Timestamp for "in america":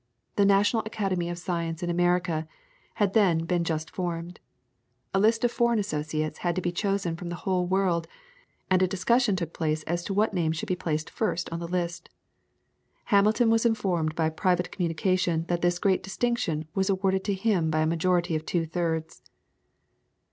1.83-2.47